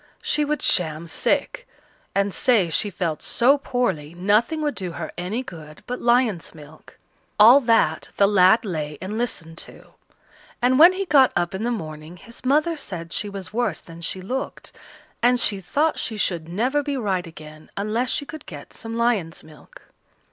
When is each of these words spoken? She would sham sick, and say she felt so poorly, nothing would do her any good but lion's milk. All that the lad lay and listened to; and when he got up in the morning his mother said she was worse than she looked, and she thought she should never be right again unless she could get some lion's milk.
She 0.23 0.43
would 0.43 0.63
sham 0.63 1.07
sick, 1.07 1.67
and 2.15 2.33
say 2.33 2.71
she 2.71 2.89
felt 2.89 3.21
so 3.21 3.59
poorly, 3.59 4.15
nothing 4.15 4.63
would 4.63 4.73
do 4.73 4.93
her 4.93 5.11
any 5.15 5.43
good 5.43 5.83
but 5.85 6.01
lion's 6.01 6.55
milk. 6.55 6.97
All 7.39 7.59
that 7.59 8.09
the 8.17 8.25
lad 8.27 8.65
lay 8.65 8.97
and 8.99 9.19
listened 9.19 9.59
to; 9.59 9.93
and 10.59 10.79
when 10.79 10.93
he 10.93 11.05
got 11.05 11.31
up 11.35 11.53
in 11.53 11.61
the 11.63 11.69
morning 11.69 12.17
his 12.17 12.43
mother 12.43 12.75
said 12.75 13.13
she 13.13 13.29
was 13.29 13.53
worse 13.53 13.79
than 13.79 14.01
she 14.01 14.21
looked, 14.21 14.71
and 15.21 15.39
she 15.39 15.61
thought 15.61 15.99
she 15.99 16.17
should 16.17 16.49
never 16.49 16.81
be 16.81 16.97
right 16.97 17.27
again 17.27 17.69
unless 17.77 18.09
she 18.09 18.25
could 18.25 18.47
get 18.47 18.73
some 18.73 18.97
lion's 18.97 19.43
milk. 19.43 19.83